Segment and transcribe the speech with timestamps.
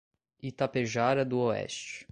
[0.41, 2.07] Itapejara d'Oeste